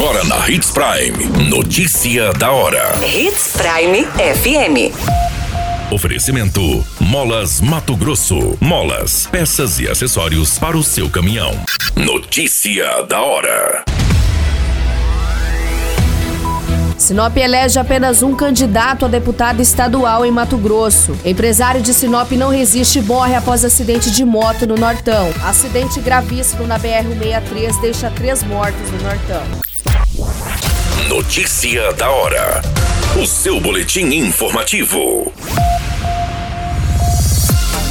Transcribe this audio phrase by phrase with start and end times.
[0.00, 1.50] Agora na Hits Prime.
[1.50, 2.98] Notícia da hora.
[3.04, 4.96] Hits Prime FM.
[5.92, 8.56] Oferecimento: Molas Mato Grosso.
[8.62, 11.52] Molas, peças e acessórios para o seu caminhão.
[11.94, 13.84] Notícia da hora.
[16.96, 21.14] Sinop elege apenas um candidato a deputado estadual em Mato Grosso.
[21.26, 25.28] Empresário de Sinop não resiste e morre após acidente de moto no Nortão.
[25.44, 29.69] Acidente gravíssimo na BR-163 deixa três mortos no Nortão.
[31.08, 32.60] Notícia da hora.
[33.20, 35.32] O seu boletim informativo.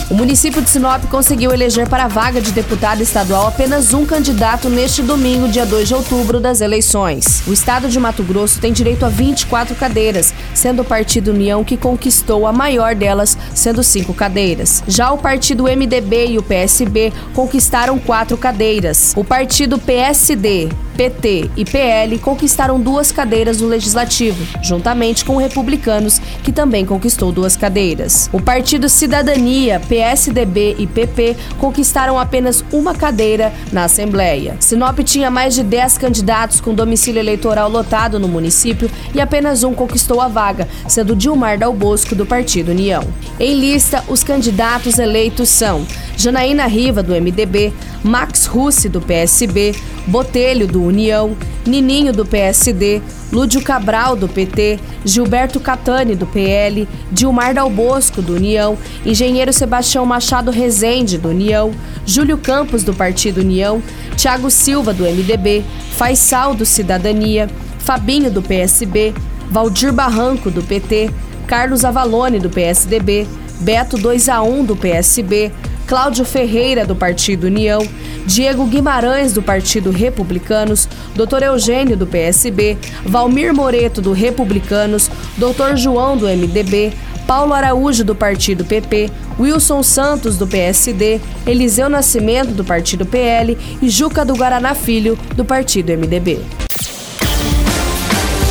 [0.10, 4.68] O município de Sinop conseguiu eleger para a vaga de deputado estadual apenas um candidato
[4.68, 7.44] neste domingo, dia 2 de outubro, das eleições.
[7.48, 11.78] O estado de Mato Grosso tem direito a 24 cadeiras, sendo o Partido União que
[11.78, 14.84] conquistou a maior delas, sendo cinco cadeiras.
[14.88, 19.14] Já o partido MDB e o PSB conquistaram quatro cadeiras.
[19.16, 20.70] O partido PSD,
[21.00, 27.56] PT e PL conquistaram duas cadeiras no Legislativo, juntamente com Republicanos, que também conquistou duas
[27.56, 28.30] cadeiras.
[28.34, 34.58] O Partido Cidadania, PSDB e PP conquistaram apenas uma cadeira na Assembleia.
[34.60, 39.74] Sinop tinha mais de 10 candidatos com domicílio eleitoral lotado no município e apenas um
[39.74, 43.08] conquistou a vaga, sendo Dilmar Dal Bosco, do Partido União.
[43.40, 47.72] Em lista, os candidatos eleitos são Janaína Riva, do MDB,
[48.04, 49.74] Max Russi, do PSB,
[50.06, 53.02] Botelho, do União, Nininho, do PSD,
[53.32, 60.06] Lúdio Cabral, do PT, Gilberto Catani, do PL, Dilmar Dal Bosco, do União, Engenheiro Sebastião
[60.06, 61.72] Machado Rezende, do União,
[62.06, 63.82] Júlio Campos, do Partido União,
[64.16, 69.14] Tiago Silva, do MDB, Faisal, do Cidadania, Fabinho, do PSB,
[69.50, 71.10] Valdir Barranco, do PT,
[71.48, 73.28] Carlos Avalone, do PSDB,
[73.60, 75.52] Beto 2 a 1 do PSB,
[75.90, 77.82] Cláudio Ferreira, do Partido União,
[78.24, 81.42] Diego Guimarães, do Partido Republicanos, Dr.
[81.42, 85.76] Eugênio, do PSB, Valmir Moreto, do Republicanos, Dr.
[85.78, 86.94] João, do MDB,
[87.26, 93.90] Paulo Araújo, do Partido PP, Wilson Santos, do PSD, Eliseu Nascimento, do Partido PL e
[93.90, 96.40] Juca do Guaraná Filho, do Partido MDB.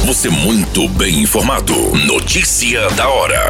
[0.04, 1.72] Você muito bem informado.
[2.04, 3.48] Notícia da hora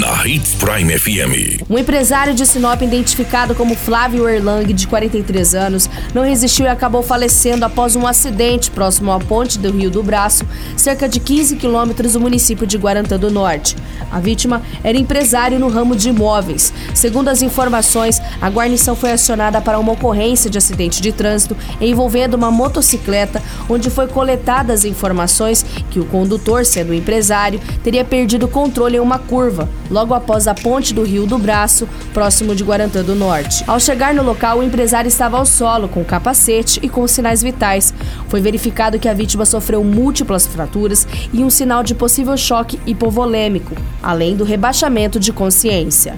[0.00, 1.62] na Hits Prime FM.
[1.68, 7.02] Um empresário de Sinop identificado como Flávio Erlang, de 43 anos, não resistiu e acabou
[7.02, 12.14] falecendo após um acidente próximo à ponte do Rio do Braço, cerca de 15 quilômetros
[12.14, 13.76] do município de Guarantã do Norte.
[14.10, 16.72] A vítima era empresário no ramo de imóveis.
[16.94, 22.34] Segundo as informações, a guarnição foi acionada para uma ocorrência de acidente de trânsito envolvendo
[22.34, 29.00] uma motocicleta, onde foi coletadas informações que o condutor, sendo empresário, teria perdido controle em
[29.00, 33.64] uma curva logo após a ponte do Rio do Braço, próximo de Guarantã do Norte.
[33.66, 37.92] Ao chegar no local, o empresário estava ao solo, com capacete e com sinais vitais.
[38.28, 43.74] Foi verificado que a vítima sofreu múltiplas fraturas e um sinal de possível choque hipovolêmico,
[44.02, 46.14] além do rebaixamento de consciência.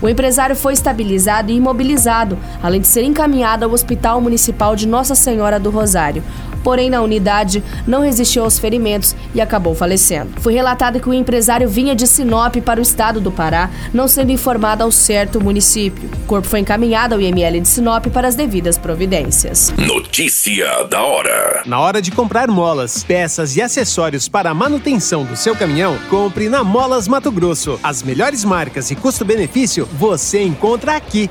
[0.00, 5.14] O empresário foi estabilizado e imobilizado, além de ser encaminhado ao Hospital Municipal de Nossa
[5.14, 6.22] Senhora do Rosário,
[6.66, 10.32] porém na unidade não resistiu aos ferimentos e acabou falecendo.
[10.40, 14.32] Foi relatado que o empresário vinha de Sinop para o estado do Pará, não sendo
[14.32, 16.10] informado ao certo município.
[16.24, 19.72] O corpo foi encaminhado ao IML de Sinop para as devidas providências.
[19.78, 21.62] Notícia da hora.
[21.66, 26.48] Na hora de comprar molas, peças e acessórios para a manutenção do seu caminhão, compre
[26.48, 27.78] na Molas Mato Grosso.
[27.80, 31.30] As melhores marcas e custo-benefício você encontra aqui.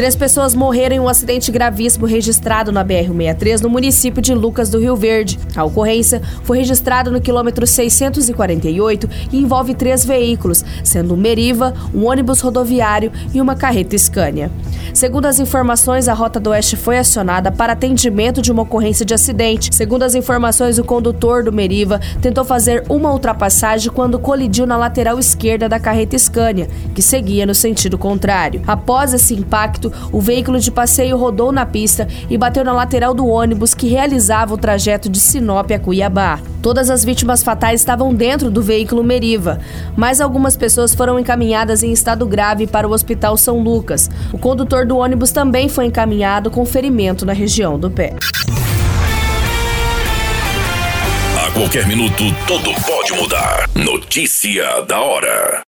[0.00, 4.78] Três pessoas morreram em um acidente gravíssimo registrado na BR-163 no município de Lucas do
[4.78, 5.38] Rio Verde.
[5.54, 12.06] A ocorrência foi registrada no quilômetro 648 e envolve três veículos, sendo um Meriva, um
[12.06, 14.50] ônibus rodoviário e uma carreta Scania.
[14.94, 19.12] Segundo as informações, a Rota do Oeste foi acionada para atendimento de uma ocorrência de
[19.12, 19.74] acidente.
[19.74, 25.18] Segundo as informações, o condutor do Meriva tentou fazer uma ultrapassagem quando colidiu na lateral
[25.18, 28.62] esquerda da carreta Scania, que seguia no sentido contrário.
[28.66, 33.26] Após esse impacto, o veículo de passeio rodou na pista e bateu na lateral do
[33.26, 36.40] ônibus que realizava o trajeto de Sinop a Cuiabá.
[36.62, 39.60] Todas as vítimas fatais estavam dentro do veículo Meriva,
[39.96, 44.10] mas algumas pessoas foram encaminhadas em estado grave para o Hospital São Lucas.
[44.32, 48.14] O condutor do ônibus também foi encaminhado com ferimento na região do pé.
[51.46, 53.68] A qualquer minuto, tudo pode mudar.
[53.74, 55.62] Notícia da hora.